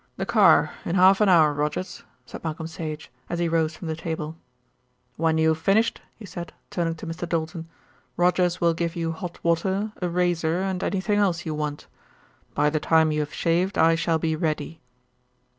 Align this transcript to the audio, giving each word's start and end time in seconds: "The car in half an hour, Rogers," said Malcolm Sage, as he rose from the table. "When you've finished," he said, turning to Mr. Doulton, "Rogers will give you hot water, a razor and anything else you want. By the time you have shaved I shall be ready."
"The 0.17 0.25
car 0.25 0.71
in 0.83 0.95
half 0.95 1.21
an 1.21 1.29
hour, 1.29 1.53
Rogers," 1.53 2.01
said 2.25 2.43
Malcolm 2.43 2.65
Sage, 2.65 3.11
as 3.29 3.37
he 3.37 3.47
rose 3.47 3.75
from 3.77 3.87
the 3.87 3.95
table. 3.95 4.35
"When 5.15 5.37
you've 5.37 5.59
finished," 5.59 6.01
he 6.17 6.25
said, 6.25 6.51
turning 6.71 6.95
to 6.95 7.05
Mr. 7.05 7.29
Doulton, 7.29 7.67
"Rogers 8.17 8.59
will 8.59 8.73
give 8.73 8.95
you 8.95 9.11
hot 9.11 9.37
water, 9.43 9.91
a 10.01 10.09
razor 10.09 10.59
and 10.59 10.83
anything 10.83 11.19
else 11.19 11.45
you 11.45 11.53
want. 11.53 11.85
By 12.55 12.71
the 12.71 12.79
time 12.79 13.11
you 13.11 13.19
have 13.19 13.31
shaved 13.31 13.77
I 13.77 13.93
shall 13.93 14.17
be 14.17 14.35
ready." 14.35 14.79